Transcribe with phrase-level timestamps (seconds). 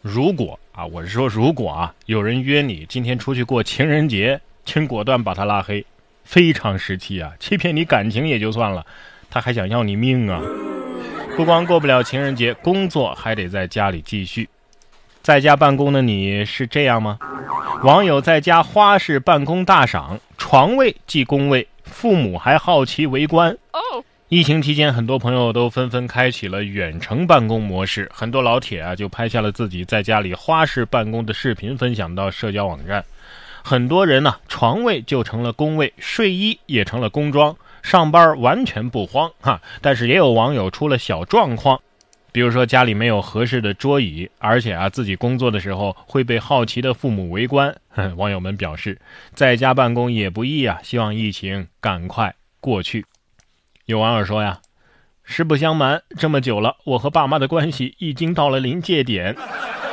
[0.00, 5.84] 如果啊，我是说如果啊，有人约你今天出去过情人节，请果断把他拉黑，
[6.24, 8.86] 非常时期啊，欺骗你感情也就算了，
[9.28, 10.40] 他还想要你命啊！
[11.36, 14.48] 不光过不了情人节，工作还得在家里继续。
[15.20, 17.18] 在家办公的你是这样吗？
[17.82, 23.50] 网友在家花式办公大赏，床位即工位，父母还好奇围观。
[23.72, 24.04] 哦。
[24.28, 33.02] 疫情期间，很多朋友都纷纷开启了远程办公模式，很多老铁啊就拍下了自己在家里花式办公的视频，分享到社交网站。
[33.64, 39.62] 很多人呢，床位就成了工位，睡衣也成了工装，上班完全不慌哈。
[39.80, 41.80] 但是也有网友出了小状况，
[42.30, 47.74] 比如说家里没有合适的桌椅，而且啊自己工作的时候会被好奇的父母围观。
[48.18, 49.00] 网友们表示，
[49.32, 53.06] 在家办公也不易啊，希望疫情赶快过去。
[53.88, 54.58] 有网友说呀，
[55.24, 59.34] 实不相瞒，这么久了，我和爸妈的关系已经到了临界点。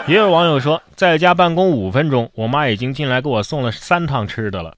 [0.05, 4.75] 也有网友说，在家办公五分钟，我妈已经进来给我送了三趟吃的了。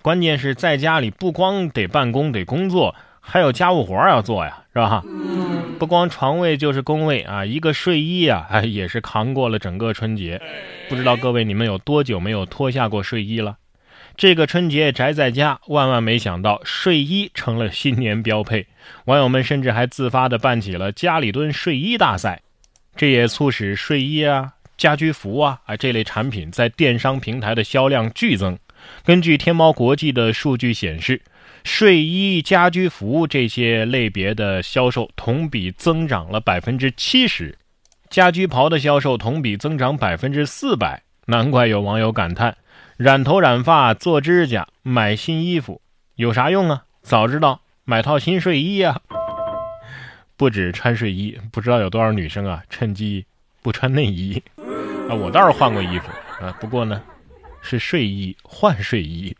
[0.00, 5.02] 关键是在家里不光得办公得工作，还有家务活要做呀，是吧？
[5.80, 10.40] 不光床位就是工位啊，一个睡衣啊，也是扛过了整个春节。
[10.88, 13.56] 不知道各位你们有多久没有脱下过睡衣了？
[14.16, 18.66] 这个春节宅在家，万万没想到睡衣成了新年标配。
[19.04, 22.40] 网友们甚至还自发地办起了家里蹲睡衣大赛，
[22.96, 28.58] 这也促使睡衣啊、家居服啊啊这类产品在电商平台的销量剧增。
[29.04, 31.20] 根据天猫国际的数据显示，
[31.62, 37.58] 睡衣、家居服这些类别的销售同比增长了百分之七十，
[38.08, 41.02] 家居袍的销售同比增长百分之四百。
[41.26, 42.56] 难怪有网友感叹。
[42.96, 45.82] 染头染发、做指甲、买新衣服
[46.14, 46.84] 有啥用啊？
[47.02, 49.02] 早知道买套新睡衣呀！
[50.38, 53.26] 不止穿睡衣，不知道有多少女生啊，趁机
[53.60, 54.42] 不穿内衣
[55.10, 55.14] 啊。
[55.14, 56.08] 我倒是换过衣服
[56.42, 57.02] 啊，不过呢，
[57.60, 59.36] 是睡衣换睡衣，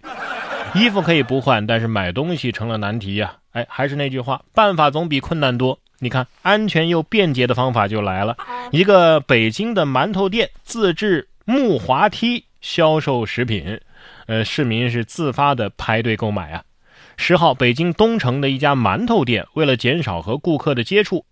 [0.74, 3.36] 衣服可以不换，但是买东西成了难题呀。
[3.52, 5.78] 哎，还是那句话，办法总比困难多。
[5.98, 8.36] 你看，安全又便捷的方法就来了，
[8.70, 12.44] 一个北京的馒头店自制木滑梯。
[12.66, 13.80] 销售食品，
[14.26, 16.64] 呃，市民是自发的排队购买啊。
[17.16, 21.24] 十号，北京东城的一家馒头店，为了减少和顾客的接触，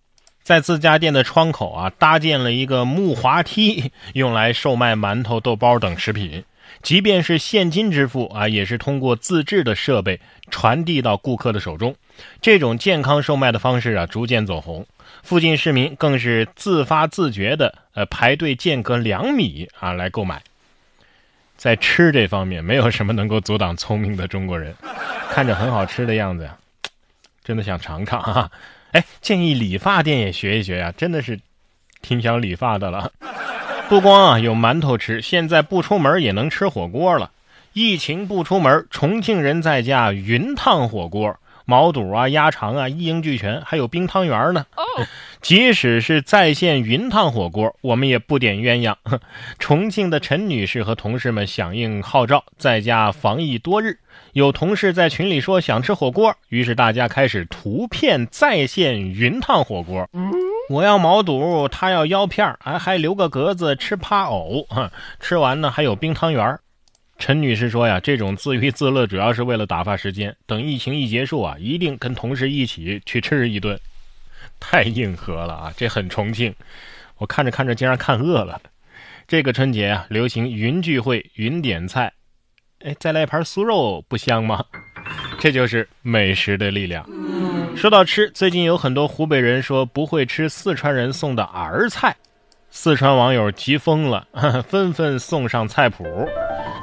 [0.45, 6.45] 在自家店的窗口啊搭建了一个木滑梯， 用来售卖馒头、豆包等食品。
[6.83, 10.21] 即便是现金支付啊，也是通过自制的设备
[10.53, 11.97] 传递到顾客的手中。
[12.41, 14.87] 这种健康售卖的方式啊，逐渐走红。
[15.25, 20.41] 附近市民更是自发自觉的呃排队间隔两米啊来购买。
[21.57, 24.75] 在吃这方面，没有什么能够阻挡聪明的中国人。
[25.31, 26.57] 看着很好吃的样子呀，
[27.43, 28.51] 真的想尝尝哈。
[28.93, 31.41] 哎，建议理发店也学一学呀，真的是
[32.03, 33.11] 挺想理发的了。
[33.89, 37.31] 不光啊有馒头吃，现在不出门也能吃火锅了。
[37.73, 41.37] 疫情不出门，重庆人在家云烫火锅。
[41.67, 44.67] 毛肚啊、鸭肠啊，一应俱全，还有冰汤圆呢。
[44.77, 44.83] 哦
[45.45, 48.97] 即使是在线云烫火锅，我们也不点鸳鸯。
[49.61, 53.99] 重庆的陈女士和同事们响应号召，在家防疫多日。
[54.33, 60.09] 有同事在群里说想吃火锅，于是大家开始图片在线云烫火锅。
[60.71, 64.67] 我要毛肚，他要腰片还还留个格子吃趴藕。
[65.21, 66.59] 吃完呢，还有冰汤圆
[67.19, 70.35] 陈女士说呀，这种自娱自乐主要是为了打发时间。
[70.47, 73.79] 等疫情一结束啊，一定跟同事一起去吃一顿。
[74.61, 76.55] 太硬核了啊，这很重庆。
[77.19, 78.61] 我看着看着竟然看饿了。
[79.27, 82.13] 这个春节啊，流行云聚会、云点菜。
[82.81, 84.65] 哎，再来一盘酥肉不香吗？
[85.39, 87.07] 这就是美食的力量。
[87.77, 92.15] 说到吃，最近有很多湖北人说不会吃四川人送的儿菜，
[92.77, 94.27] 四川网友急疯了，
[94.69, 96.05] 纷纷送上菜谱。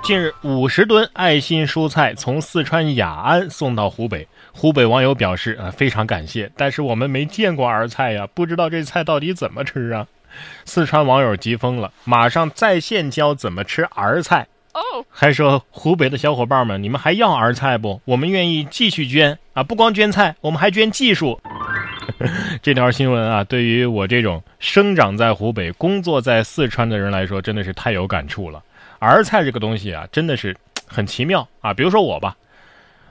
[0.02, 4.25] 近日，五十吨爱心蔬菜从四川雅安送到湖北。
[4.53, 10.07] 湖北网友表示：“啊，非常感谢，但是我们没见过儿菜呀，不知道这菜到底怎么吃啊。”
[10.63, 14.47] 四川网友急疯了，马上在线教怎么吃儿菜。
[14.73, 18.02] 哦，还说湖北的小伙伴们，你们还要儿菜不？
[18.05, 19.61] 我们愿意继续捐啊！
[19.61, 21.41] 不光捐菜，我们还捐技术。
[22.61, 28.61] 这条新闻啊，对于我这种生长在湖北、工作在四川的人来说，真的是太有感触了。
[28.99, 30.55] 儿菜这个东西啊，真的是
[30.87, 31.73] 很奇妙啊。
[31.73, 32.35] 比如说我吧，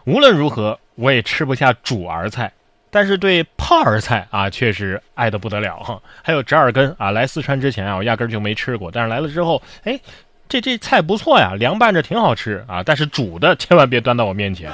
[0.04, 2.52] 无论如何我也吃不下煮儿菜，
[2.90, 6.00] 但是对泡儿菜啊，确实爱得不得了哈。
[6.22, 9.98] 还有折耳根啊，来四川之前啊，我压根就没吃过，但是来了之后，哎，
[10.48, 12.82] 这这菜不错呀，凉拌着挺好吃啊。
[12.84, 14.70] 但是煮的千万别端到我面前，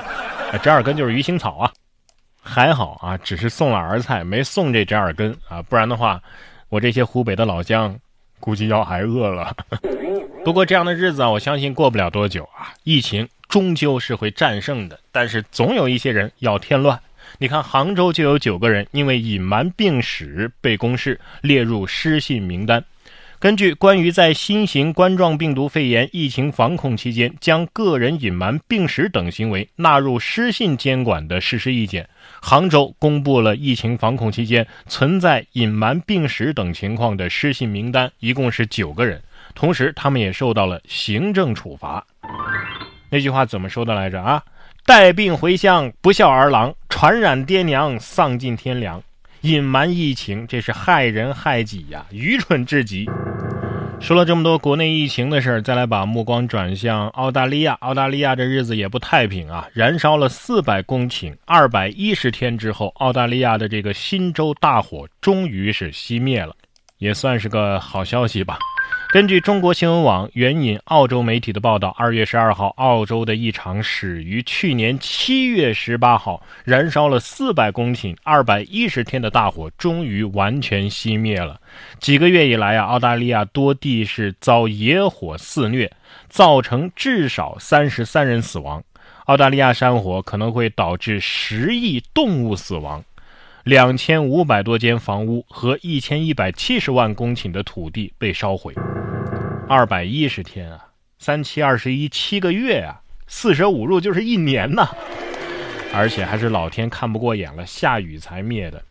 [0.63, 1.73] 折耳根就是鱼腥草啊。
[2.47, 6.23] 还好啊，只是送了儿菜，没送这折耳根啊，不然的话，
[6.69, 7.99] 我这些湖北的老乡
[8.39, 9.55] 估计要挨饿了。
[10.45, 15.01] 不过这样的日子啊，我相信过不了多久啊，疫情终究是会战胜的。
[15.11, 17.01] 但是总有一些人要添乱。
[17.39, 22.85] 你看，杭州就有九个人因为隐瞒病史被公示列入失信名单。
[23.39, 32.09] 根据关于在新型冠状病毒肺炎疫情防控期间将个人隐瞒病史等行为纳入失信监管的实施意见，
[32.41, 39.23] 杭州公布了疫情防控期间存在隐瞒病史等情况的失信名单，一共是九个人，
[39.55, 42.07] 同时他们也受到了行政处罚。
[43.11, 44.43] 那句话怎么说的来着啊？
[44.87, 49.03] 带病回乡，不孝儿郎，传染爹娘，丧尽天良。
[49.43, 53.07] 隐瞒疫情，这是害人害己呀，愚蠢至极。
[53.99, 57.73] 说了这么多国内疫情的事儿，再来把目光转向澳大利亚。
[57.81, 66.55] 澳大利亚这日子也不太平啊，燃烧了四百公顷，二百一十天之后，澳大利亚的这个新州大火终于是熄灭了，
[66.99, 68.59] 也算是个好消息吧。
[69.17, 81.59] 根据中国新闻网援引澳洲媒体的报道，二月十二号，澳洲的一场始于去年七月十八号、燃烧了四百公顷、二百一十天的大火终于完全熄灭了。
[81.99, 85.91] 几个月以来啊，澳大利亚多地是遭野火肆虐，
[86.29, 88.85] 造成至少三十三人死亡。
[89.25, 93.03] 澳大利亚山火可能会导致十亿动物死亡。
[93.65, 98.73] 两千五百多间房屋和一千一百七十万公顷的土地被烧毁，
[99.69, 104.89] 二百一十天啊，三七二十一，七个月啊，四舍五入就是一年呐，
[105.93, 108.85] 而且还是老天看不过眼了，下雨才灭的。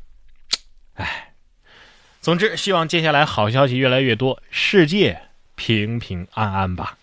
[0.96, 1.32] 唉，
[2.20, 5.22] 总之，希望接下来好消息越来越多，世界
[5.56, 6.98] 平平安安吧。